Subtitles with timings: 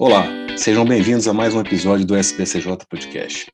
[0.00, 3.52] Olá, sejam bem-vindos a mais um episódio do SBCJ Podcast.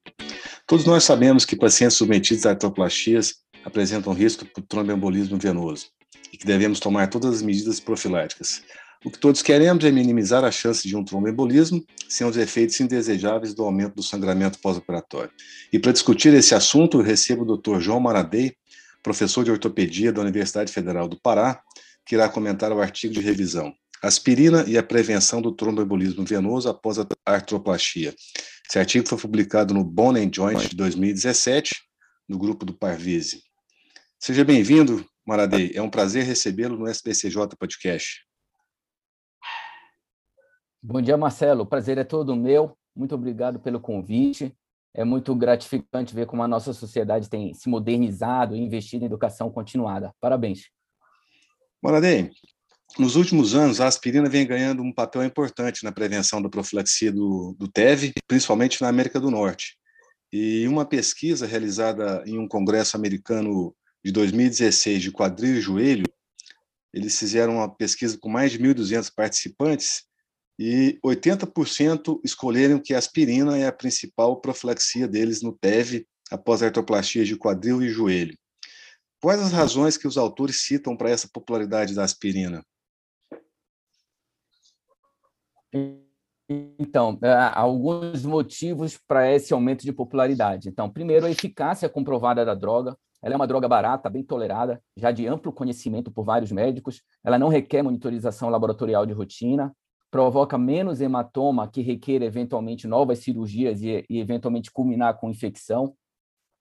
[0.66, 5.86] Todos nós sabemos que pacientes submetidos a artroplastias apresentam risco por tromboembolismo venoso
[6.30, 8.62] e que devemos tomar todas as medidas profiláticas.
[9.02, 13.54] O que todos queremos é minimizar a chance de um tromboembolismo sem os efeitos indesejáveis
[13.54, 15.30] do aumento do sangramento pós-operatório.
[15.72, 17.80] E para discutir esse assunto, eu recebo o Dr.
[17.80, 18.54] João Maradei,
[19.02, 21.62] professor de ortopedia da Universidade Federal do Pará,
[22.04, 23.72] que irá comentar o artigo de revisão
[24.04, 28.14] Aspirina e a prevenção do tromboembolismo venoso após a artroplastia.
[28.68, 31.74] Esse artigo foi publicado no Bone and Joint de 2017,
[32.28, 33.42] no grupo do Parvise.
[34.18, 35.72] Seja bem-vindo, Maradei.
[35.74, 38.26] É um prazer recebê-lo no SBCJ Podcast.
[40.82, 41.62] Bom dia, Marcelo.
[41.62, 42.76] O prazer é todo meu.
[42.94, 44.54] Muito obrigado pelo convite.
[44.92, 49.50] É muito gratificante ver como a nossa sociedade tem se modernizado e investido em educação
[49.50, 50.14] continuada.
[50.20, 50.68] Parabéns.
[51.82, 52.30] Maradei,
[52.98, 57.54] nos últimos anos, a aspirina vem ganhando um papel importante na prevenção da profilaxia do,
[57.58, 59.76] do TEV, principalmente na América do Norte.
[60.32, 66.04] E uma pesquisa realizada em um congresso americano de 2016 de quadril e joelho,
[66.92, 70.04] eles fizeram uma pesquisa com mais de 1.200 participantes
[70.56, 77.26] e 80% escolheram que a aspirina é a principal profilaxia deles no TEV após artroplastias
[77.26, 78.38] de quadril e joelho.
[79.20, 82.64] Quais as razões que os autores citam para essa popularidade da aspirina?
[86.48, 90.68] Então, é, alguns motivos para esse aumento de popularidade.
[90.68, 92.96] Então, primeiro, a eficácia comprovada da droga.
[93.22, 97.02] Ela é uma droga barata, bem tolerada, já de amplo conhecimento por vários médicos.
[97.24, 99.74] Ela não requer monitorização laboratorial de rotina,
[100.10, 105.96] provoca menos hematoma, que requer eventualmente novas cirurgias e, e eventualmente culminar com infecção.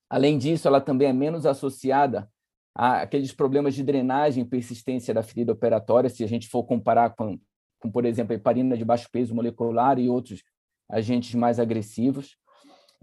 [0.09, 2.29] Além disso, ela também é menos associada
[2.73, 7.37] aqueles problemas de drenagem e persistência da ferida operatória, se a gente for comparar com
[7.83, 10.41] como por exemplo heparina de baixo peso molecular e outros
[10.89, 12.37] agentes mais agressivos.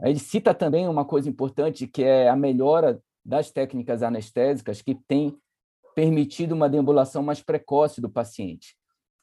[0.02, 5.36] Ele cita também uma coisa importante, que é a melhora das técnicas anestésicas que tem
[5.94, 8.74] permitido uma deambulação mais precoce do paciente.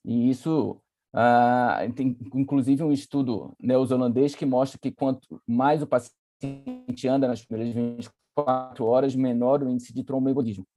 [0.06, 0.80] E isso
[1.12, 7.44] ah, tem inclusive um estudo neozelandês que mostra que quanto mais o paciente anda nas
[7.44, 10.68] primeiras 24 horas, menor o índice de tromboembolismo.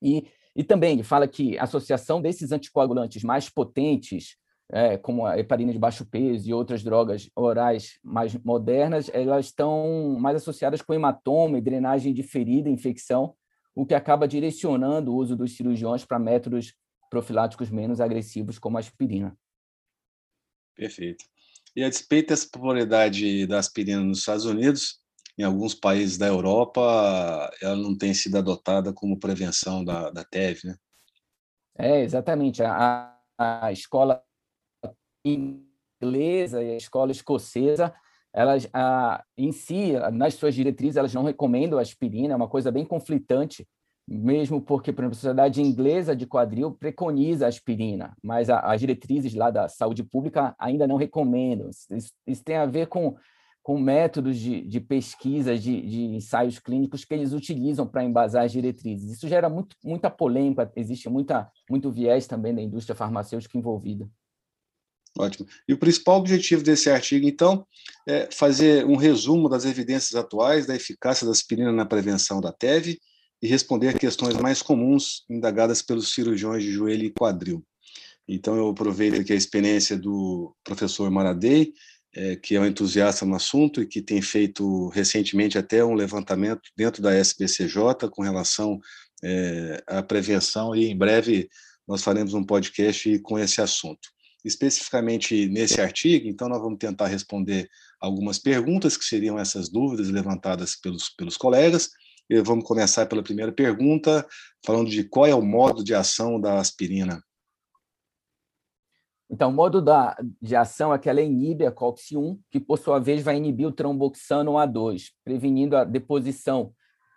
[0.00, 4.36] E e também ele fala que a associação desses anticoagulantes mais potentes,
[4.72, 10.16] é, como a heparina de baixo peso e outras drogas orais mais modernas, elas estão
[10.18, 13.34] mais associadas com hematoma e drenagem de ferida, infecção,
[13.74, 16.74] o que acaba direcionando o uso dos cirurgiões para métodos
[17.08, 19.36] profiláticos menos agressivos, como a aspirina.
[20.74, 21.24] Perfeito.
[21.74, 24.98] E a despeito dessa popularidade da aspirina nos Estados Unidos,
[25.38, 30.60] em alguns países da Europa, ela não tem sido adotada como prevenção da, da TEV,
[30.64, 30.74] né?
[31.78, 32.62] É, exatamente.
[32.62, 34.22] A, a escola
[35.24, 37.94] inglesa e a escola escocesa,
[38.32, 42.70] elas, a, em si, nas suas diretrizes, elas não recomendam a aspirina, é uma coisa
[42.70, 43.66] bem conflitante,
[44.06, 48.80] mesmo porque, por exemplo, a Sociedade Inglesa de Quadril preconiza a aspirina, mas a, as
[48.80, 51.70] diretrizes lá da saúde pública ainda não recomendam.
[51.70, 53.16] Isso, isso tem a ver com
[53.62, 58.52] com métodos de, de pesquisa, de, de, ensaios clínicos que eles utilizam para embasar as
[58.52, 59.12] diretrizes.
[59.12, 64.08] Isso gera muito, muita polêmica, existe muita, muito viés também da indústria farmacêutica envolvida.
[65.18, 65.46] Ótimo.
[65.68, 67.66] E o principal objetivo desse artigo, então,
[68.06, 72.98] é fazer um resumo das evidências atuais da eficácia da aspirina na prevenção da TEV
[73.42, 77.64] e responder questões mais comuns indagadas pelos cirurgiões de joelho e quadril.
[78.28, 81.72] Então, eu aproveito aqui a experiência do professor Maradei
[82.14, 86.62] é, que é um entusiasta no assunto e que tem feito recentemente até um levantamento
[86.76, 88.80] dentro da SBCJ com relação
[89.22, 91.48] é, à prevenção e em breve
[91.86, 94.08] nós faremos um podcast com esse assunto.
[94.44, 97.68] Especificamente nesse artigo, então nós vamos tentar responder
[98.00, 101.90] algumas perguntas que seriam essas dúvidas levantadas pelos, pelos colegas.
[102.28, 104.26] E vamos começar pela primeira pergunta,
[104.64, 107.22] falando de qual é o modo de ação da aspirina.
[109.30, 112.98] Então, o modo da, de ação é que ela inibe a COX-1, que por sua
[112.98, 116.72] vez vai inibir o tromboxano A2, prevenindo a deposição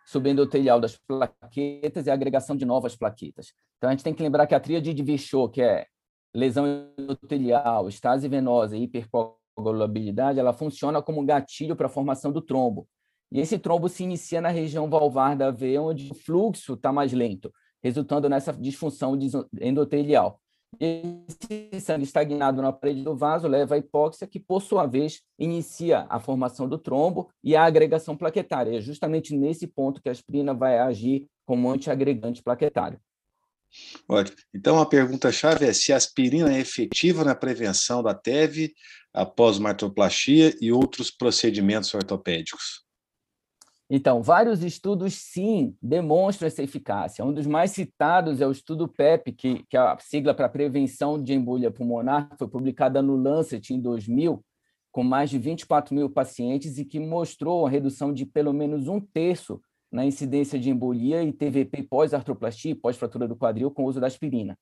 [0.06, 3.54] subendotelial das plaquetas e a agregação de novas plaquetas.
[3.78, 5.88] Então, a gente tem que lembrar que a tríade de Vichot, que é
[6.36, 12.88] lesão endotelial, estase venosa e hipercoagulabilidade, ela funciona como gatilho para a formação do trombo.
[13.32, 17.12] E esse trombo se inicia na região valvar da veia, onde o fluxo está mais
[17.12, 17.52] lento,
[17.82, 19.18] resultando nessa disfunção
[19.60, 20.40] endotelial.
[20.80, 26.06] Esse sangue estagnado na parede do vaso leva à hipóxia, que, por sua vez, inicia
[26.10, 28.78] a formação do trombo e a agregação plaquetária.
[28.78, 33.00] É justamente nesse ponto que a aspirina vai agir como antiagregante plaquetário.
[34.08, 34.38] Ótimo.
[34.54, 38.72] Então, a pergunta-chave é se a aspirina é efetiva na prevenção da TEV
[39.14, 42.83] após uma artroplastia e outros procedimentos ortopédicos.
[43.96, 47.24] Então, vários estudos, sim, demonstram essa eficácia.
[47.24, 51.22] Um dos mais citados é o estudo PEP, que, que é a sigla para prevenção
[51.22, 54.44] de embolia pulmonar, que foi publicada no Lancet em 2000,
[54.92, 59.00] com mais de 24 mil pacientes e que mostrou a redução de pelo menos um
[59.00, 59.62] terço
[59.92, 64.08] na incidência de embolia e TVP pós-artroplastia e pós-fratura do quadril com o uso da
[64.08, 64.58] aspirina.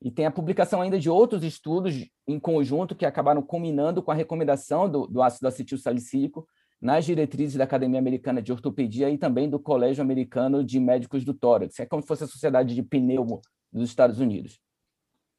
[0.00, 4.14] E tem a publicação ainda de outros estudos em conjunto que acabaram combinando com a
[4.14, 6.46] recomendação do, do ácido acetil salicílico
[6.80, 11.34] nas diretrizes da Academia Americana de Ortopedia e também do Colégio Americano de Médicos do
[11.34, 11.78] Tórax.
[11.78, 13.42] É como se fosse a Sociedade de Pneumo
[13.72, 14.58] dos Estados Unidos.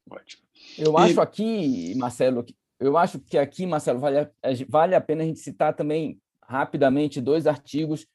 [0.09, 0.43] Ótimo.
[0.77, 0.97] Eu e...
[0.97, 2.45] acho aqui, Marcelo,
[2.79, 4.31] eu acho que aqui, Marcelo, vale a,
[4.69, 8.05] vale a pena a gente citar também rapidamente dois artigos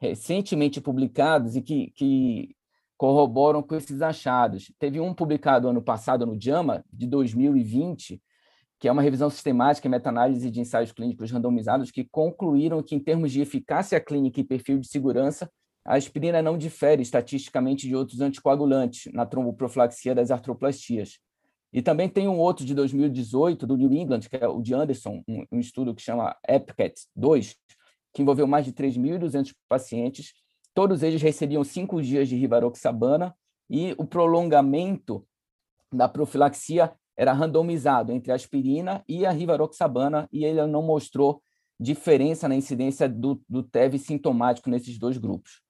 [0.00, 2.56] recentemente publicados e que, que
[2.96, 4.72] corroboram com esses achados.
[4.78, 8.20] Teve um publicado ano passado no JAMA, de 2020,
[8.84, 13.00] que é uma revisão sistemática e meta-análise de ensaios clínicos randomizados que concluíram que, em
[13.00, 15.50] termos de eficácia clínica e perfil de segurança,
[15.86, 21.18] a aspirina não difere estatisticamente de outros anticoagulantes na tromboprofilaxia das artroplastias.
[21.72, 25.22] E também tem um outro de 2018, do New England, que é o de Anderson,
[25.26, 27.56] um, um estudo que chama EPCAT 2,
[28.12, 30.34] que envolveu mais de 3.200 pacientes.
[30.74, 33.34] Todos eles recebiam cinco dias de rivaroxabana
[33.70, 35.26] e o prolongamento
[35.90, 41.42] da profilaxia era randomizado entre aspirina e a rivaroxabana e ele não mostrou
[41.78, 45.62] diferença na incidência do, do TEV sintomático nesses dois grupos.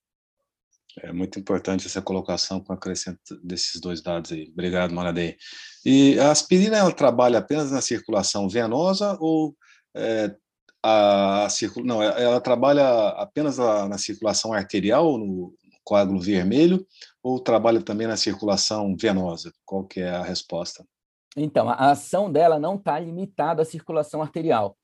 [1.01, 4.49] É muito importante essa colocação com acrescento desses dois dados aí.
[4.53, 5.37] Obrigado, Maradei.
[5.85, 9.57] E a aspirina ela trabalha apenas na circulação venosa ou
[9.97, 10.35] é,
[10.83, 11.49] a, a
[11.83, 15.53] não, ela trabalha apenas na, na circulação arterial, no
[15.83, 16.87] coágulo vermelho,
[17.23, 19.53] ou trabalha também na circulação venosa?
[19.65, 20.85] Qual que é a resposta?
[21.37, 24.77] Então, a ação dela não está limitada à circulação arterial.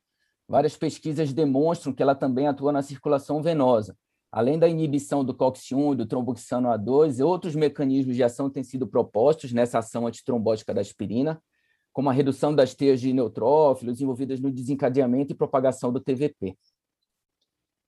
[0.49, 3.97] Várias pesquisas demonstram que ela também atua na circulação venosa.
[4.33, 8.87] Além da inibição do COX-1 e do tromboxano A2, outros mecanismos de ação têm sido
[8.87, 11.41] propostos nessa ação antitrombótica da aspirina,
[11.93, 16.57] como a redução das teias de neutrófilos envolvidas no desencadeamento e propagação do TVP.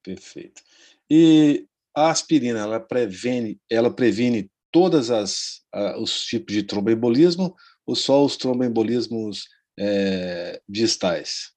[0.03, 0.63] Perfeito.
[1.09, 7.55] E a aspirina, ela previne, ela previne todas as uh, os tipos de tromboembolismo
[7.87, 9.49] ou só os tromboembolismos
[9.79, 11.53] é, distais?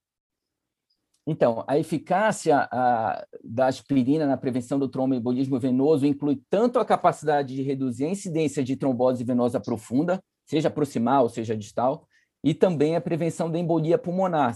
[1.27, 7.55] Então, a eficácia a, da aspirina na prevenção do tromboembolismo venoso inclui tanto a capacidade
[7.55, 12.07] de reduzir a incidência de trombose venosa profunda, seja proximal, seja distal,
[12.43, 14.55] e também a prevenção da embolia pulmonar,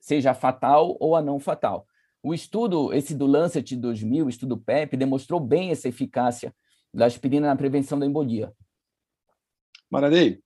[0.00, 1.86] seja fatal ou a não fatal.
[2.22, 6.54] O estudo, esse do Lancet 2000, o estudo PEP, demonstrou bem essa eficácia
[6.92, 8.52] da aspirina na prevenção da embolia.
[9.90, 10.42] Maradei,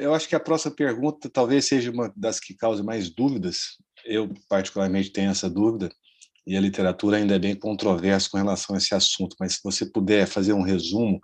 [0.00, 3.76] eu acho que a próxima pergunta talvez seja uma das que cause mais dúvidas.
[4.04, 5.90] Eu, particularmente, tenho essa dúvida,
[6.46, 9.86] e a literatura ainda é bem controversa com relação a esse assunto, mas se você
[9.86, 11.20] puder fazer um resumo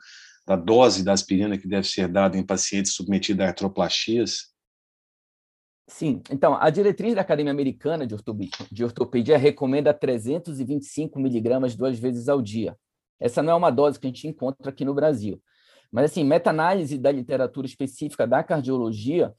[0.46, 4.54] da dose da aspirina que deve ser dada em pacientes submetidos a artroplastias.
[5.88, 11.98] Sim, então, a diretriz da Academia Americana de Ortopedia, de Ortopedia recomenda 325 miligramas duas
[11.98, 12.76] vezes ao dia.
[13.18, 15.42] Essa não é uma dose que a gente encontra aqui no Brasil.
[15.90, 19.32] Mas, assim, meta-análise da literatura específica da cardiologia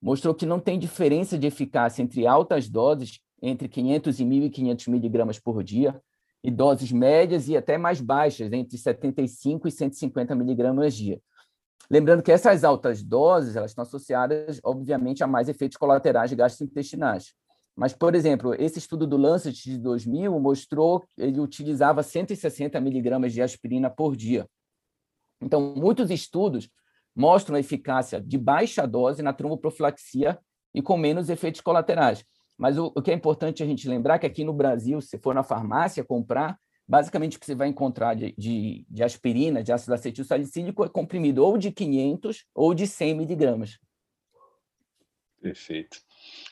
[0.00, 5.38] mostrou que não tem diferença de eficácia entre altas doses, entre 500 e 1.500 miligramas
[5.38, 6.00] por dia,
[6.42, 11.20] e doses médias e até mais baixas, entre 75 e 150 miligramas dia.
[11.90, 17.34] Lembrando que essas altas doses elas estão associadas, obviamente, a mais efeitos colaterais gastrointestinais.
[17.76, 23.32] Mas, por exemplo, esse estudo do Lancet de 2000 mostrou que ele utilizava 160 miligramas
[23.32, 24.46] de aspirina por dia.
[25.40, 26.68] Então, muitos estudos
[27.14, 30.38] mostram a eficácia de baixa dose na tromboprofilaxia
[30.74, 32.24] e com menos efeitos colaterais.
[32.56, 35.18] Mas o, o, que é importante a gente lembrar é que aqui no Brasil, se
[35.18, 39.72] for na farmácia comprar, basicamente o que você vai encontrar de, de, de aspirina, de
[39.72, 43.78] ácido acetil salicílico, é comprimido ou de 500 ou de 100 miligramas.
[45.40, 45.98] Perfeito.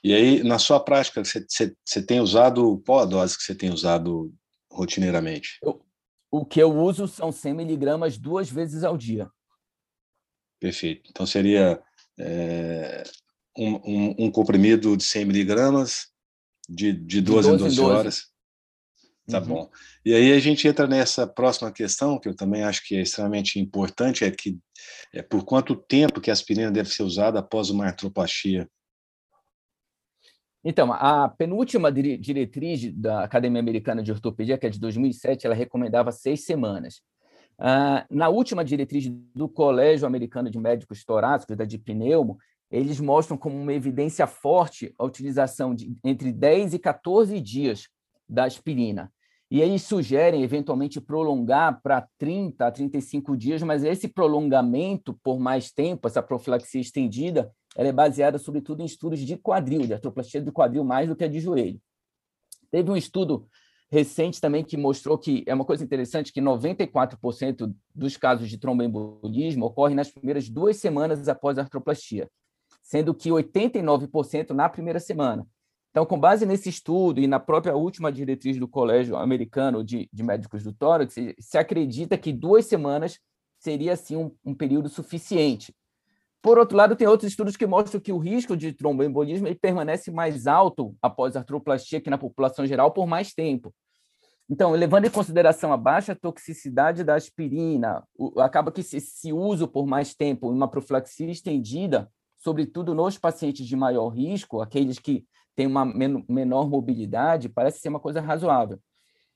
[0.02, 3.54] E aí, na sua prática, você, você, você tem usado, qual a dose que você
[3.54, 4.33] tem usado
[4.71, 5.59] rotineiramente?
[5.62, 5.85] Eu,
[6.30, 9.30] o que eu uso são 100 miligramas duas vezes ao dia.
[10.61, 11.11] Perfeito.
[11.11, 11.80] Então seria
[12.18, 13.02] é,
[13.56, 16.08] um, um, um, comprimido de 100 miligramas
[16.68, 17.80] de, de 12, de 12 em 12, 12.
[17.80, 18.28] horas.
[19.28, 19.47] Tá uhum.
[19.47, 19.70] bom.
[20.04, 23.61] E aí a gente entra nessa próxima questão, que eu também acho que é extremamente
[23.61, 24.58] importante, é que
[25.12, 28.68] é por quanto tempo que a aspirina deve ser usada após uma artroplastia
[30.69, 36.13] então, a penúltima diretriz da Academia Americana de Ortopedia, que é de 2007, ela recomendava
[36.13, 37.01] seis semanas.
[37.59, 42.37] Uh, na última diretriz do Colégio Americano de Médicos Torácicos, da DIPNEUMO,
[42.71, 47.89] eles mostram como uma evidência forte a utilização de entre 10 e 14 dias
[48.29, 49.11] da aspirina.
[49.51, 55.73] E eles sugerem, eventualmente, prolongar para 30 a 35 dias, mas esse prolongamento por mais
[55.73, 60.52] tempo, essa profilaxia estendida, ela é baseada, sobretudo, em estudos de quadril, de artroplastia do
[60.52, 61.80] quadril, mais do que a de joelho.
[62.73, 63.49] Teve um estudo
[63.88, 69.64] recente também que mostrou que é uma coisa interessante que 94% dos casos de tromboembolismo
[69.64, 72.28] ocorrem nas primeiras duas semanas após a artroplastia,
[72.82, 75.47] sendo que 89% na primeira semana.
[75.90, 80.23] Então, com base nesse estudo e na própria última diretriz do Colégio Americano de, de
[80.25, 83.20] Médicos do Tórax, se acredita que duas semanas
[83.58, 85.73] seria, assim, um, um, período suficiente.
[86.40, 90.11] Por outro lado, tem outros estudos que mostram que o risco de tromboembolismo ele permanece
[90.11, 93.75] mais alto após a artroplastia que na população geral por mais tempo.
[94.50, 99.87] Então, levando em consideração a baixa toxicidade da aspirina, o, acaba que esse uso por
[99.87, 105.85] mais tempo, uma profilaxia estendida, sobretudo nos pacientes de maior risco, aqueles que tem uma
[105.85, 108.78] menor mobilidade, parece ser uma coisa razoável.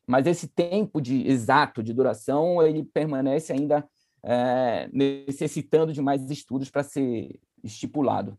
[0.07, 3.87] Mas esse tempo de exato de duração, ele permanece ainda
[4.25, 8.39] é, necessitando de mais estudos para ser estipulado.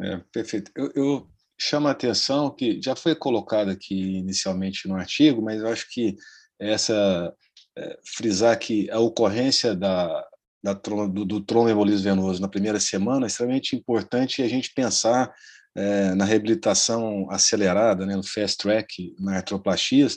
[0.00, 0.70] É, perfeito.
[0.74, 5.68] Eu, eu chamo a atenção que já foi colocado aqui inicialmente no artigo, mas eu
[5.68, 6.16] acho que
[6.58, 7.32] essa
[7.76, 10.26] é, frisar que a ocorrência da,
[10.62, 15.32] da do, do tromboembolismo venoso na primeira semana é extremamente importante a gente pensar
[15.74, 20.16] é, na reabilitação acelerada, né, no fast track, na artroplastias,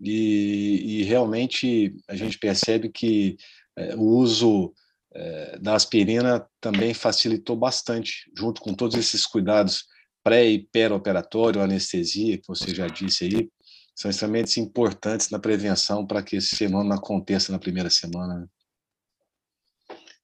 [0.00, 3.36] e, e realmente a gente percebe que
[3.76, 4.72] é, o uso
[5.12, 9.84] é, da aspirina também facilitou bastante, junto com todos esses cuidados
[10.22, 13.50] pré e operatório anestesia, que você já disse aí,
[13.94, 18.40] são extremamente importantes na prevenção para que esse fenômeno aconteça na primeira semana.
[18.40, 18.46] Né?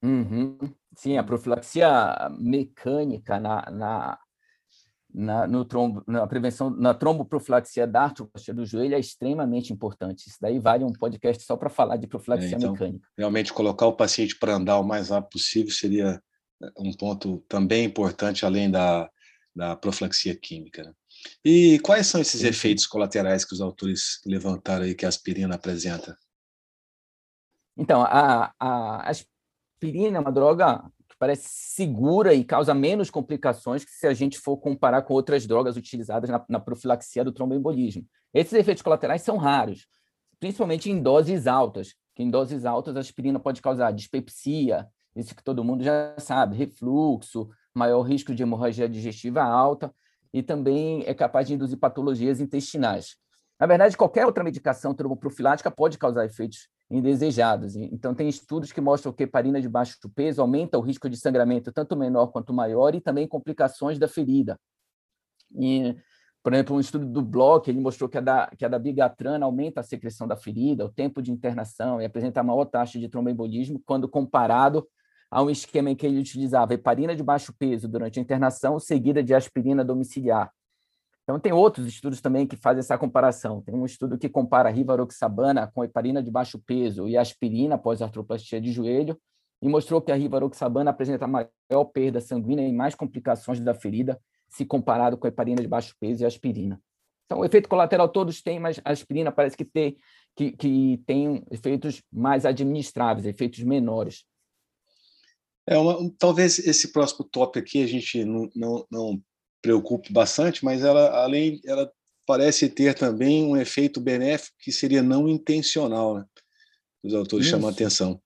[0.03, 0.59] Uhum.
[0.97, 4.19] Sim, a profilaxia mecânica na, na
[5.13, 10.29] na, no trombo, na prevenção, na tromboprofilaxia da artroplastia do joelho é extremamente importante.
[10.29, 13.09] Isso daí vale um podcast só para falar de profilaxia é, então, mecânica.
[13.19, 16.23] Realmente, colocar o paciente para andar o mais rápido possível seria
[16.63, 19.11] é, um ponto também importante, além da,
[19.55, 20.85] da profilaxia química.
[20.85, 20.93] Né?
[21.45, 22.49] E quais são esses Sim.
[22.49, 26.17] efeitos colaterais que os autores levantaram aí que a aspirina apresenta?
[27.77, 30.83] Então, a, a aspirina é uma droga
[31.21, 35.77] parece segura e causa menos complicações que se a gente for comparar com outras drogas
[35.77, 38.07] utilizadas na, na profilaxia do tromboembolismo.
[38.33, 39.87] Esses efeitos colaterais são raros,
[40.41, 45.45] principalmente em doses altas, que em doses altas a aspirina pode causar dispepsia, isso que
[45.45, 49.95] todo mundo já sabe, refluxo, maior risco de hemorragia digestiva alta
[50.33, 53.17] e também é capaz de induzir patologias intestinais.
[53.59, 57.77] Na verdade, qualquer outra medicação tromboprofilática pode causar efeitos indesejados.
[57.77, 61.73] Então, tem estudos que mostram que heparina de baixo peso aumenta o risco de sangramento
[61.73, 64.59] tanto menor quanto maior e também complicações da ferida.
[65.55, 65.97] E,
[66.43, 69.47] por exemplo, um estudo do Bloch, ele mostrou que a da, que a da bigatrana
[69.47, 73.81] aumenta a secreção da ferida, o tempo de internação e apresenta maior taxa de tromboembolismo
[73.87, 74.87] quando comparado
[75.31, 79.23] a um esquema em que ele utilizava heparina de baixo peso durante a internação, seguida
[79.23, 80.51] de aspirina domiciliar.
[81.23, 83.63] Então, tem outros estudos também que fazem essa comparação.
[83.63, 88.61] Tem um estudo que compara rivaroxabana com heparina de baixo peso e aspirina após artroplastia
[88.61, 89.19] de joelho
[89.63, 94.65] e mostrou que a rivaroxabana apresenta maior perda sanguínea e mais complicações da ferida se
[94.65, 96.81] comparado com a heparina de baixo peso e aspirina.
[97.27, 99.97] Então, o efeito colateral todos têm, mas a aspirina parece que tem,
[100.35, 104.25] que, que tem efeitos mais administráveis, efeitos menores.
[105.65, 109.23] É uma, talvez esse próximo tópico aqui a gente não, não, não
[109.63, 111.91] preocupe bastante, mas ela, além, ela
[112.27, 116.25] parece ter também um efeito benéfico que seria não intencional, né?
[117.03, 117.55] Os autores isso.
[117.55, 118.21] chamam a atenção.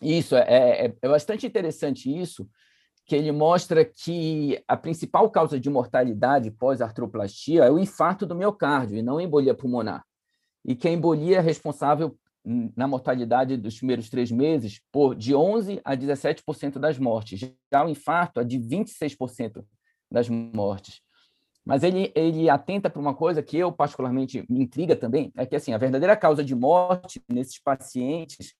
[0.00, 2.48] Isso, é, é, é bastante interessante isso,
[3.06, 8.98] que ele mostra que a principal causa de mortalidade pós-artroplastia é o infarto do miocárdio
[8.98, 10.04] e não a embolia pulmonar.
[10.64, 15.80] E que a embolia é responsável na mortalidade dos primeiros três meses por de 11%
[15.84, 17.40] a 17% das mortes.
[17.72, 19.64] Já o infarto é de 26%
[20.12, 21.00] das mortes.
[21.64, 25.56] Mas ele, ele atenta para uma coisa que eu particularmente me intriga também, é que
[25.56, 28.54] assim, a verdadeira causa de morte nesses pacientes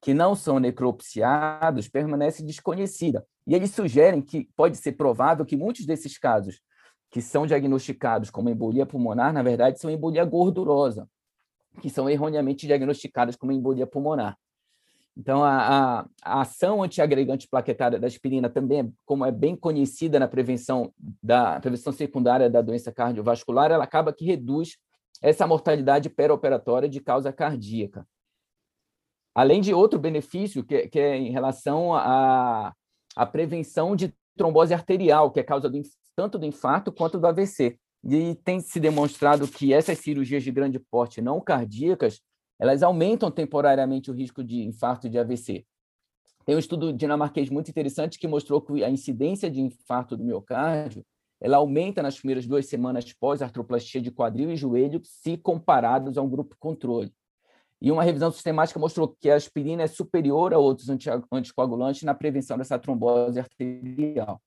[0.00, 3.26] que não são necropsiados permanece desconhecida.
[3.46, 6.60] E eles sugerem que pode ser provável que muitos desses casos
[7.10, 11.08] que são diagnosticados como embolia pulmonar, na verdade, são embolia gordurosa,
[11.80, 14.36] que são erroneamente diagnosticadas como embolia pulmonar.
[15.16, 20.26] Então, a, a, a, ação antiagregante plaquetária da aspirina também, como é bem conhecida na
[20.26, 20.92] prevenção
[21.22, 24.76] da prevenção secundária da doença cardiovascular, ela acaba que reduz
[25.22, 28.06] essa mortalidade perioperatória de causa cardíaca.
[29.34, 32.72] além de outro benefício, que, que é em relação à,
[33.16, 35.80] à prevenção de trombose arterial, que é causa do,
[36.14, 37.78] tanto do infarto quanto do AVC.
[38.04, 42.20] E tem se demonstrado que essas cirurgias de grande porte não cardíacas,
[42.58, 45.64] elas aumentam temporariamente o risco de infarto de AVC.
[46.44, 51.04] Tem um estudo dinamarquês muito interessante que mostrou que a incidência de infarto do miocárdio
[51.40, 56.28] ela aumenta nas primeiras duas semanas pós-artroplastia de quadril e joelho, se comparados a um
[56.28, 57.12] grupo controle.
[57.80, 62.56] E uma revisão sistemática mostrou que a aspirina é superior a outros anticoagulantes na prevenção
[62.56, 64.40] dessa trombose arterial.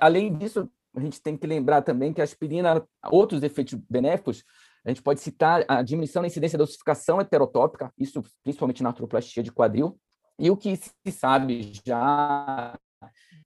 [0.00, 4.44] Além disso, a gente tem que lembrar também que a aspirina, outros efeitos benéficos,
[4.84, 9.42] a gente pode citar a diminuição da incidência da ossificação heterotópica, isso principalmente na artroplastia
[9.42, 9.98] de quadril,
[10.38, 12.78] e o que se sabe já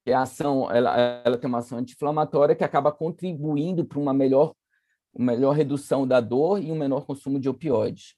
[0.04, 4.54] que a ação ela, ela tem uma ação anti-inflamatória que acaba contribuindo para uma melhor,
[5.14, 8.17] uma melhor redução da dor e um menor consumo de opioides.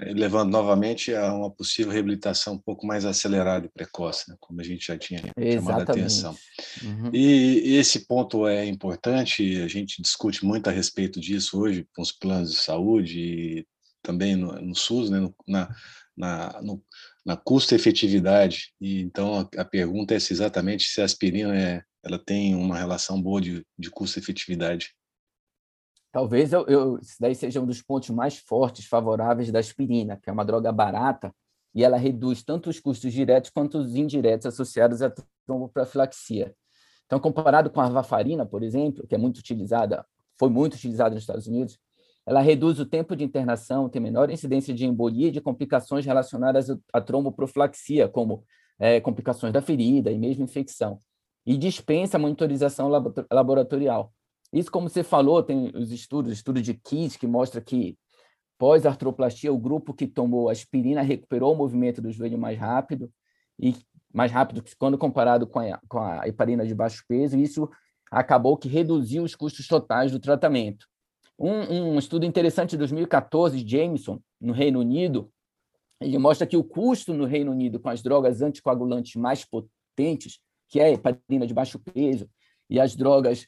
[0.00, 4.36] É, levando novamente a uma possível reabilitação um pouco mais acelerada e precoce, né?
[4.38, 5.64] como a gente já tinha Exatamente.
[5.64, 6.36] chamado a atenção.
[6.84, 7.10] Uhum.
[7.12, 12.12] E esse ponto é importante, a gente discute muito a respeito disso hoje com os
[12.12, 13.66] planos de saúde e
[14.00, 15.18] também no, no SUS, né?
[15.18, 15.68] no, na,
[16.16, 16.80] na, no,
[17.26, 18.72] na custo-efetividade.
[18.80, 23.20] E então a, a, pergunta é exatamente se a aspirina é, ela tem uma relação
[23.20, 24.94] boa de, de custo-efetividade.
[26.18, 30.28] Talvez eu, eu, isso daí seja um dos pontos mais fortes favoráveis da aspirina, que
[30.28, 31.32] é uma droga barata
[31.72, 35.14] e ela reduz tanto os custos diretos quanto os indiretos associados à
[35.46, 36.56] tromboprofilaxia.
[37.06, 40.04] Então, comparado com a varfarina, por exemplo, que é muito utilizada,
[40.36, 41.78] foi muito utilizada nos Estados Unidos,
[42.26, 46.66] ela reduz o tempo de internação, tem menor incidência de embolia e de complicações relacionadas
[46.92, 48.42] à tromboprofilaxia, como
[48.76, 51.00] é, complicações da ferida e mesmo infecção,
[51.46, 52.88] e dispensa monitorização
[53.30, 54.12] laboratorial.
[54.52, 57.98] Isso, como você falou, tem os estudos, estudo de Kiss, que mostra que
[58.58, 63.10] pós-artroplastia, o grupo que tomou aspirina recuperou o movimento do joelho mais rápido,
[63.58, 63.74] e
[64.12, 67.68] mais rápido que quando comparado com a, com a heparina de baixo peso, e isso
[68.10, 70.86] acabou que reduziu os custos totais do tratamento.
[71.38, 75.30] Um, um estudo interessante de 2014, Jameson, no Reino Unido,
[76.00, 80.80] ele mostra que o custo no Reino Unido com as drogas anticoagulantes mais potentes, que
[80.80, 82.28] é a heparina de baixo peso,
[82.70, 83.46] e as drogas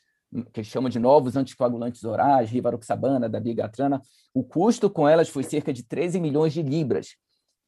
[0.53, 4.01] que chamam de novos anticoagulantes orais, rivaroxabana, dabigatrana,
[4.33, 7.17] o custo com elas foi cerca de 13 milhões de libras.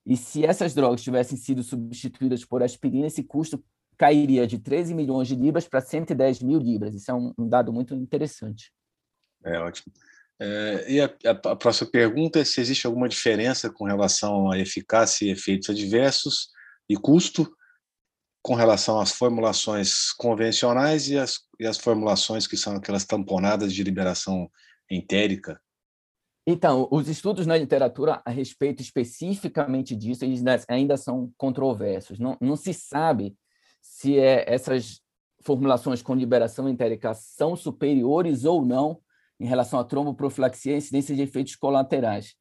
[0.06, 3.62] E se essas drogas tivessem sido substituídas por aspirina, esse custo
[3.96, 6.94] cairia de 13 milhões de libras para 110 mil libras.
[6.94, 8.72] Isso é um, um dado muito interessante.
[9.44, 9.92] É ótimo.
[10.40, 15.24] É, e a, a, próxima pergunta é se existe alguma diferença com relação à eficácia
[15.24, 16.48] e efeitos adversos
[16.88, 17.48] e custo
[18.42, 23.84] com relação às formulações convencionais e as, e as formulações que são aquelas tamponadas de
[23.84, 24.50] liberação
[24.90, 25.60] entérica?
[26.44, 30.24] Então, os estudos na literatura a respeito especificamente disso
[30.68, 32.18] ainda são controversos.
[32.18, 33.36] Não, não se sabe
[33.80, 35.00] se é, essas
[35.40, 39.00] formulações com liberação entérica são superiores ou não
[39.38, 42.34] em relação à tromboprofilaxia e incidência de efeitos colaterais.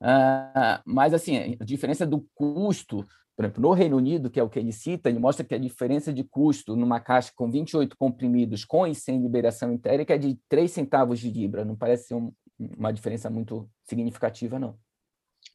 [0.00, 3.04] Ah, mas, assim, a diferença do custo,
[3.38, 5.58] por exemplo, no Reino Unido, que é o que ele cita, ele mostra que a
[5.58, 10.36] diferença de custo numa caixa com 28 comprimidos com e sem liberação entérica é de
[10.48, 11.64] 3 centavos de libra.
[11.64, 14.76] Não parece ser um, uma diferença muito significativa, não.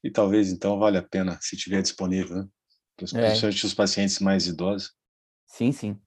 [0.01, 2.47] E talvez, então, vale a pena, se tiver disponível, né?
[2.95, 3.49] Principalmente é.
[3.49, 4.93] os pacientes mais idosos.
[5.45, 5.99] Sim, sim.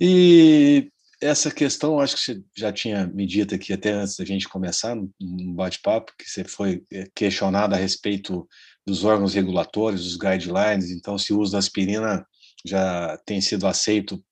[0.00, 4.48] E essa questão, acho que você já tinha me dito aqui até antes da gente
[4.48, 8.48] começar no bate-papo, que você foi eh, questionado a respeito
[8.86, 12.26] dos órgãos regulatórios, dos guidelines, então se o uso da aspirina
[12.64, 14.22] já tem sido aceito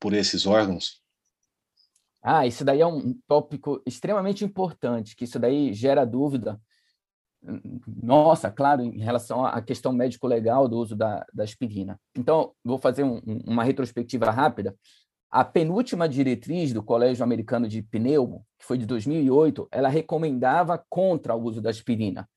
[0.00, 1.02] por esses órgãos?
[2.22, 6.60] Ah, isso daí é um tópico extremamente importante, que isso daí gera dúvida.
[8.02, 11.98] Nossa, claro, em relação à questão médico-legal do uso da, da aspirina.
[12.16, 14.74] Então, vou fazer um, uma retrospectiva rápida.
[15.30, 21.34] A penúltima diretriz do Colégio Americano de Pneumo, que foi de 2008, ela recomendava contra
[21.34, 22.28] o uso da aspirina.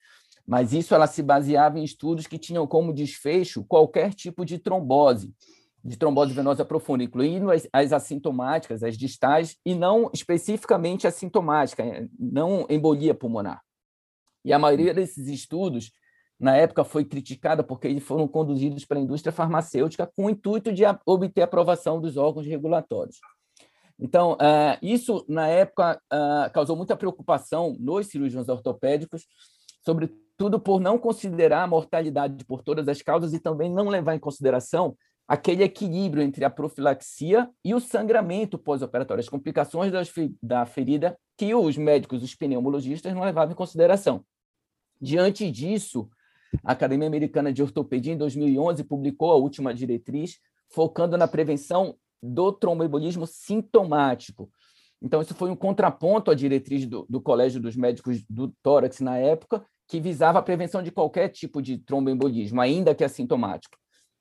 [0.47, 5.33] Mas isso ela se baseava em estudos que tinham como desfecho qualquer tipo de trombose,
[5.83, 11.83] de trombose venosa profunda, incluindo as, as assintomáticas, as distais, e não especificamente assintomática,
[12.19, 13.61] não embolia pulmonar.
[14.43, 15.91] E a maioria desses estudos
[16.39, 20.83] na época foi criticada porque eles foram conduzidos pela indústria farmacêutica com o intuito de
[21.05, 23.17] obter aprovação dos órgãos regulatórios.
[23.99, 29.27] Então, uh, isso, na época, uh, causou muita preocupação nos cirurgiões ortopédicos,
[29.85, 30.19] sobretudo
[30.59, 34.95] por não considerar a mortalidade por todas as causas e também não levar em consideração
[35.27, 39.91] aquele equilíbrio entre a profilaxia e o sangramento pós-operatório, as complicações
[40.41, 44.25] da ferida que os médicos, os pneumologistas, não levavam em consideração.
[44.99, 46.09] Diante disso,
[46.63, 50.37] a Academia Americana de Ortopedia, em 2011, publicou a última diretriz,
[50.69, 54.51] focando na prevenção do tromboembolismo sintomático.
[55.01, 59.17] Então, isso foi um contraponto à diretriz do, do Colégio dos Médicos do Tórax na
[59.17, 63.75] época, que visava a prevenção de qualquer tipo de tromboembolismo, ainda que assintomático.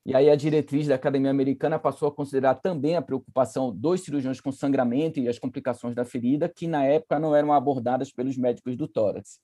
[0.04, 4.40] E aí a diretriz da Academia Americana passou a considerar também a preocupação dos cirurgiões
[4.40, 8.76] com sangramento e as complicações da ferida, que na época não eram abordadas pelos médicos
[8.76, 9.38] do tórax.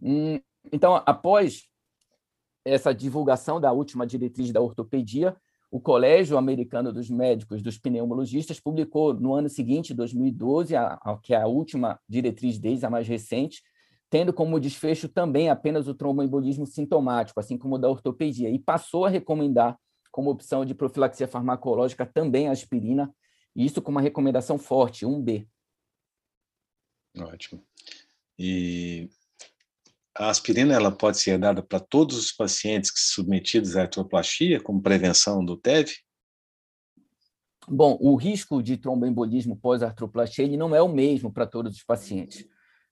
[0.00, 0.38] Hum,
[0.72, 1.64] então, após
[2.64, 5.34] essa divulgação da última diretriz da ortopedia,
[5.68, 11.34] o Colégio Americano dos Médicos dos Pneumologistas publicou no ano seguinte, 2012, a, a, que
[11.34, 13.64] é a última diretriz deles, a mais recente,
[14.08, 19.04] tendo como desfecho também apenas o tromboembolismo sintomático, assim como o da ortopedia, e passou
[19.04, 19.78] a recomendar
[20.10, 23.12] como opção de profilaxia farmacológica também a aspirina,
[23.54, 25.46] e isso com uma recomendação forte, 1B.
[27.18, 27.62] Ótimo.
[28.38, 29.08] E
[30.14, 34.82] a aspirina ela pode ser dada para todos os pacientes que submetidos à artroplastia como
[34.82, 35.90] prevenção do TEV?
[37.68, 42.46] Bom, o risco de tromboembolismo pós-artroplastia ele não é o mesmo para todos os pacientes.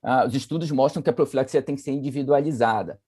[0.04, 3.00] Ah, os estudos mostram que a profilaxia tem que ser individualizada.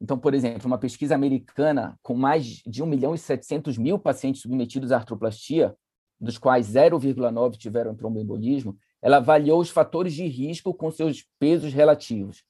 [0.00, 4.42] Então, por exemplo, uma pesquisa americana com mais de 1 milhão e 700 mil pacientes
[4.42, 5.74] submetidos à artroplastia,
[6.20, 12.44] dos quais 0,9 tiveram tromboembolismo, ela avaliou os fatores de risco com seus pesos relativos.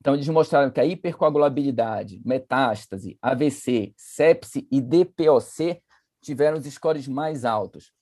[0.00, 5.80] Então, eles mostraram que a hipercoagulabilidade, metástase, AVC, sepse e DPOC
[6.20, 7.92] tiveram os scores mais altos.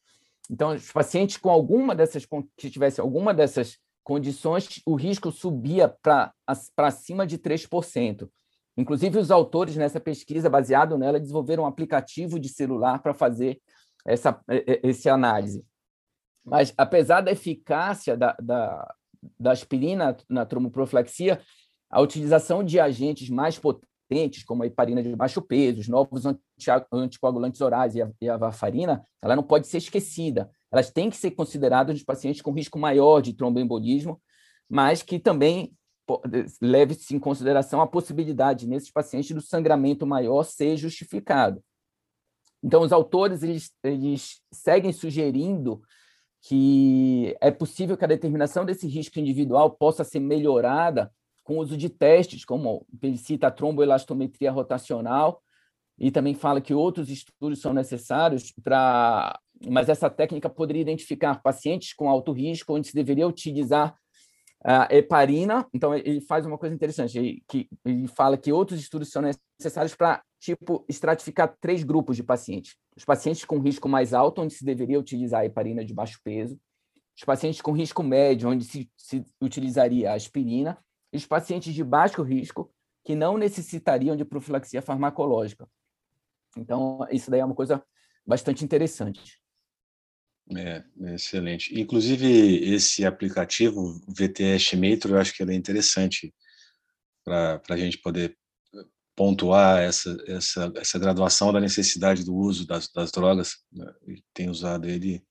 [0.50, 6.32] Então, os pacientes com alguma dessas, que tivessem alguma dessas condições, o risco subia para
[6.76, 8.28] acima de 3%.
[8.76, 13.60] Inclusive, os autores nessa pesquisa, baseado nela, desenvolveram um aplicativo de celular para fazer
[14.06, 14.40] essa,
[14.82, 15.64] essa análise.
[16.44, 18.94] Mas, apesar da eficácia da, da,
[19.38, 21.40] da aspirina na tromboprofilaxia,
[21.90, 26.24] a utilização de agentes mais potentes, como a heparina de baixo peso, os novos
[26.90, 31.16] anticoagulantes orais e a, e a varfarina, ela não pode ser esquecida elas têm que
[31.16, 34.20] ser consideradas nos pacientes com risco maior de tromboembolismo,
[34.68, 35.72] mas que também
[36.60, 41.62] leve-se em consideração a possibilidade nesses pacientes do sangramento maior ser justificado.
[42.62, 45.82] Então, os autores eles, eles seguem sugerindo
[46.42, 51.12] que é possível que a determinação desse risco individual possa ser melhorada
[51.44, 55.42] com o uso de testes, como ele cita a tromboelastometria rotacional,
[55.98, 61.92] e também fala que outros estudos são necessários para mas essa técnica poderia identificar pacientes
[61.92, 63.96] com alto risco, onde se deveria utilizar
[64.64, 65.66] a heparina.
[65.74, 69.94] Então, ele faz uma coisa interessante, ele, que, ele fala que outros estudos são necessários
[69.94, 72.76] para, tipo, estratificar três grupos de pacientes.
[72.96, 76.58] Os pacientes com risco mais alto, onde se deveria utilizar a heparina de baixo peso,
[77.16, 80.78] os pacientes com risco médio, onde se, se utilizaria a aspirina,
[81.12, 82.72] e os pacientes de baixo risco,
[83.04, 85.68] que não necessitariam de profilaxia farmacológica.
[86.56, 87.82] Então, isso daí é uma coisa
[88.24, 89.41] bastante interessante.
[90.56, 91.78] É, é, excelente.
[91.78, 96.34] Inclusive, esse aplicativo VTS Metro, eu acho que ele é interessante
[97.24, 98.36] para a gente poder
[98.74, 103.58] eh, pontuar essa, essa, essa graduação da necessidade do uso das, das drogas.
[103.72, 103.86] Né?
[104.34, 105.24] Tem usado ele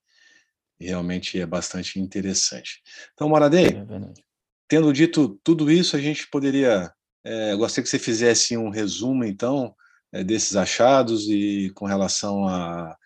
[0.80, 2.82] realmente é bastante interessante.
[3.14, 3.86] Então, Maradei, é
[4.68, 6.92] tendo dito tudo isso, a gente poderia.
[7.24, 9.76] É, gostaria que você fizesse um resumo, então,
[10.12, 12.98] é, desses achados e com relação a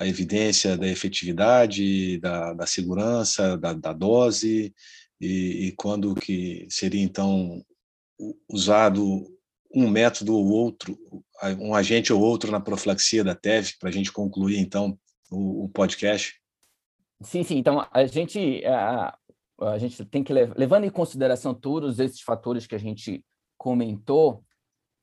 [0.00, 4.74] a evidência da efetividade, da, da segurança, da, da dose,
[5.20, 7.62] e, e, quando que seria, então,
[8.48, 9.26] usado
[9.74, 10.98] um método ou outro,
[11.58, 14.98] um agente ou outro na profilaxia da TEV, para a gente concluir, então,
[15.30, 16.40] o, o, podcast?
[17.22, 17.58] Sim, sim.
[17.58, 19.14] Então, a gente, a,
[19.60, 23.22] a gente tem que, levando em consideração todos esses fatores que a gente
[23.58, 24.42] comentou,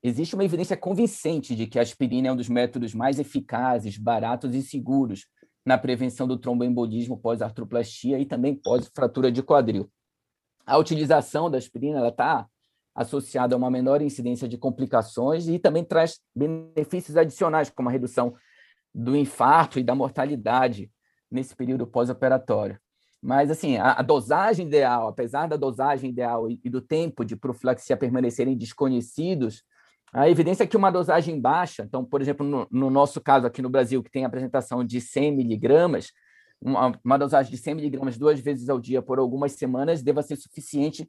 [0.04, 4.54] existe uma evidência convincente de que a aspirina é um dos métodos mais eficazes, baratos
[4.56, 5.28] e seguros
[5.66, 9.92] na prevenção do tromboembolismo pós-artroplastia e também pós-fratura de quadril.
[10.66, 12.48] A utilização da aspirina está
[12.96, 18.34] associada a uma menor incidência de complicações e também traz benefícios adicionais, como a redução
[18.94, 20.92] do infarto e da mortalidade
[21.30, 22.80] nesse período pós-operatório.
[23.22, 27.36] Mas, assim, a, a, dosagem ideal, apesar da dosagem ideal e, e do tempo de
[27.36, 29.64] profilaxia permanecerem desconhecidos,
[30.14, 33.62] a evidência é que uma dosagem baixa, então, por exemplo, no, no nosso caso aqui
[33.62, 36.12] no Brasil, que tem apresentação de 100 miligramas,
[36.62, 40.38] uma, uma dosagem de 100 miligramas duas vezes ao dia por algumas semanas deva ser
[40.38, 41.08] suficiente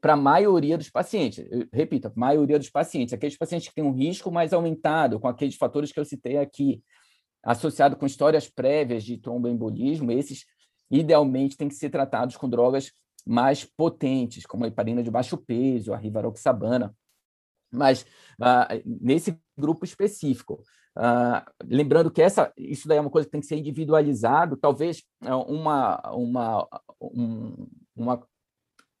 [0.00, 1.44] para a maioria dos pacientes.
[1.50, 5.28] Eu, repito, a maioria dos pacientes, aqueles pacientes que têm um risco mais aumentado, com
[5.28, 6.82] aqueles fatores que eu citei aqui,
[7.42, 10.44] associado com histórias prévias de tromboembolismo, esses
[10.90, 12.92] idealmente têm que ser tratados com drogas
[13.26, 16.94] mais potentes, como a heparina de baixo peso, a rivaroxabana,
[17.70, 18.02] Mas
[18.40, 20.62] uh, nesse grupo específico,
[20.96, 25.04] Uh, lembrando que essa, isso daí é uma coisa que tem que ser individualizado, talvez
[25.22, 26.68] é, uma, uma,
[27.00, 28.26] um, uma,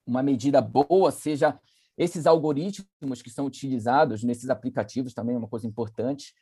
[0.06, 1.58] uma medida boa seja
[1.98, 6.32] esses algoritmos que são utilizados nesses aplicativos também é uma coisa importante,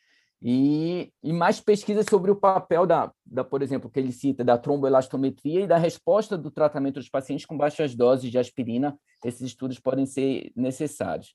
[0.43, 4.59] e, e mais pesquisas sobre o papel da, da, por exemplo, que ele cita, da
[4.59, 8.99] tromboelastometria e da resposta do tratamento dos pacientes com baixas doses de aspirina.
[9.25, 11.35] Esses estudos podem ser necessários.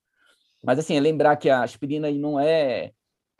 [0.63, 2.91] Mas, assim, é lembrar que a aspirina não é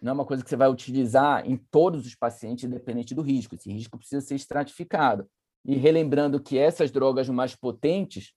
[0.02, 3.54] não é uma coisa que você vai utilizar em todos os pacientes, independente do risco.
[3.54, 5.30] Esse risco precisa ser estratificado.
[5.64, 8.34] E relembrando que essas drogas mais potentes,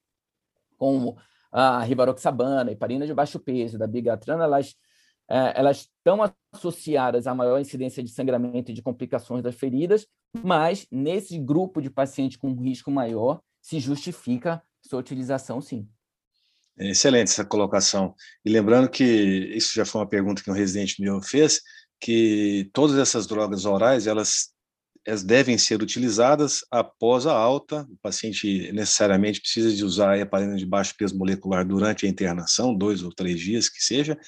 [0.77, 1.17] como
[1.51, 4.77] a rivaroxabana, heparina de baixo peso, da bigatrana, elas
[5.29, 6.21] é, elas estão
[6.53, 10.07] associadas à maior incidência de sangramento e de complicações das feridas,
[10.43, 15.89] mas nesse grupo de pacientes com risco maior se justifica sua utilização, sim.
[16.79, 18.15] É excelente essa colocação.
[18.45, 21.61] E lembrando que isso já foi uma pergunta que um residente meu fez,
[22.01, 24.49] que todas essas drogas orais, elas,
[25.07, 27.87] elas devem ser utilizadas após a alta.
[27.89, 32.75] O paciente necessariamente precisa de usar a heparina de baixo peso molecular durante a internação,
[32.75, 34.19] dois ou três dias que seja.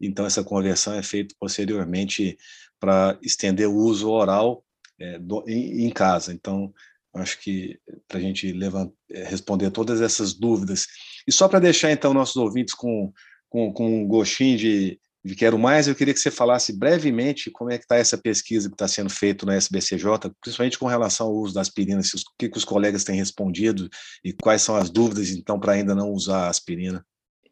[0.00, 2.36] Então, essa conversão é feita posteriormente
[2.80, 4.64] para estender o uso oral
[4.98, 6.32] é, do, em, em casa.
[6.32, 6.72] Então,
[7.14, 7.78] acho que
[8.08, 10.86] para a gente levantar, é, responder todas essas dúvidas.
[11.26, 13.12] E só para deixar, então, nossos ouvintes com,
[13.48, 17.70] com, com um gostinho de, de quero mais, eu queria que você falasse brevemente como
[17.70, 21.34] é que está essa pesquisa que está sendo feita no SBCJ, principalmente com relação ao
[21.34, 23.88] uso da aspirina, o que, que os colegas têm respondido
[24.24, 27.04] e quais são as dúvidas, então, para ainda não usar a aspirina.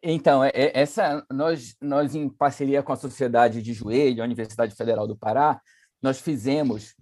[0.03, 4.75] Então, é, é, essa nós, nós, em parceria com a Sociedade de Joelho, a Universidade
[4.75, 5.61] Federal do Pará,
[6.03, 6.95] nós fizemos,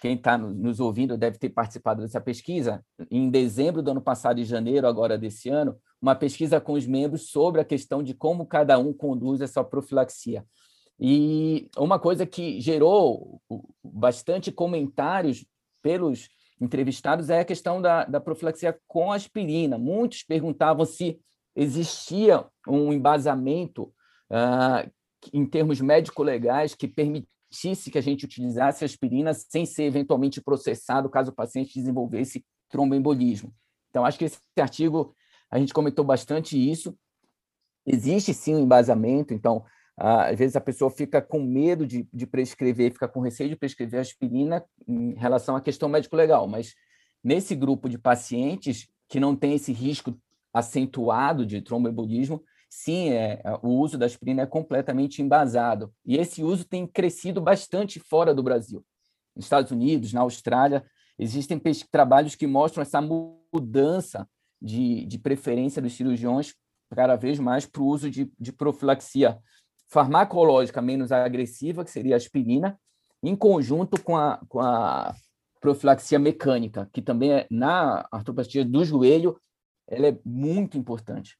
[0.00, 4.44] quem está nos ouvindo deve ter participado dessa pesquisa, em dezembro do ano passado e
[4.44, 8.78] janeiro agora desse ano, uma pesquisa com os membros sobre a questão de como cada
[8.78, 10.44] um conduz essa profilaxia.
[10.98, 13.40] E uma coisa que gerou
[13.82, 15.44] bastante comentários
[15.82, 16.28] pelos
[16.60, 19.78] entrevistados é a questão da, da profilaxia com aspirina.
[19.78, 21.18] Muitos perguntavam se
[21.56, 23.84] existia um embasamento
[24.30, 24.90] uh,
[25.32, 31.30] em termos médico-legais que permitisse que a gente utilizasse aspirina sem ser eventualmente processado caso
[31.30, 33.52] o paciente desenvolvesse tromboembolismo.
[33.88, 35.14] Então, acho que esse artigo,
[35.50, 36.96] a gente comentou bastante isso.
[37.86, 39.64] Existe sim um embasamento, então,
[39.96, 44.00] às vezes a pessoa fica com medo de, de prescrever, fica com receio de prescrever
[44.00, 46.74] aspirina em relação à questão médico-legal, mas
[47.22, 50.16] nesse grupo de pacientes que não tem esse risco
[50.52, 55.92] acentuado de tromboembolismo, sim, é, o uso da aspirina é completamente embasado.
[56.06, 58.84] E esse uso tem crescido bastante fora do Brasil.
[59.34, 60.84] Nos Estados Unidos, na Austrália,
[61.18, 61.60] existem
[61.90, 64.28] trabalhos que mostram essa mudança
[64.60, 66.54] de, de preferência dos cirurgiões
[66.94, 69.38] cada vez mais para o uso de, de profilaxia
[69.88, 72.78] farmacológica menos agressiva, que seria a aspirina,
[73.22, 75.14] em conjunto com a, com a
[75.60, 79.40] profilaxia mecânica, que também é na artropatia do joelho,
[79.86, 81.36] ela é muito importante.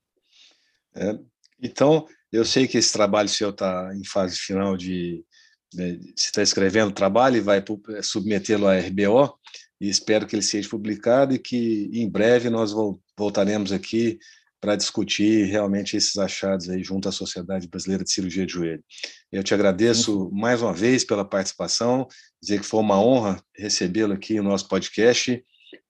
[0.94, 1.18] É,
[1.62, 5.24] então, eu sei que esse trabalho seu está em fase final de,
[5.72, 9.38] de você está escrevendo o trabalho e vai é, submetê-lo à RBO
[9.81, 12.73] e espero que ele seja publicado e que em breve nós
[13.16, 14.19] voltaremos aqui
[14.61, 18.85] para discutir realmente esses achados aí junto à Sociedade Brasileira de Cirurgia de Joelho.
[19.33, 20.38] Eu te agradeço Sim.
[20.38, 22.07] mais uma vez pela participação,
[22.43, 25.43] dizer que foi uma honra recebê-lo aqui no nosso podcast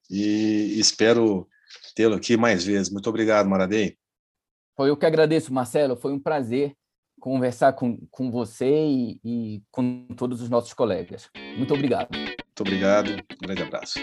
[0.09, 1.49] e espero
[1.97, 2.91] tê-lo aqui mais vezes.
[2.91, 3.97] Muito obrigado, Maradei.
[4.77, 5.97] Foi eu que agradeço, Marcelo.
[5.97, 6.73] Foi um prazer
[7.19, 11.29] conversar com, com você e, e com todos os nossos colegas.
[11.57, 12.30] Muito obrigado.
[12.61, 13.13] Muito obrigado.
[13.13, 13.99] Um grande abraço.